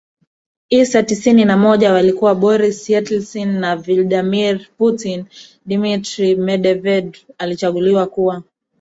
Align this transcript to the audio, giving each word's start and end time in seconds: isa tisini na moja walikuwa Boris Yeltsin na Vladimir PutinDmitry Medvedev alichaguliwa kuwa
isa 0.69 1.03
tisini 1.03 1.45
na 1.45 1.57
moja 1.57 1.91
walikuwa 1.93 2.35
Boris 2.35 2.89
Yeltsin 2.89 3.49
na 3.59 3.75
Vladimir 3.75 4.67
PutinDmitry 4.77 6.35
Medvedev 6.35 7.11
alichaguliwa 7.37 8.07
kuwa 8.07 8.43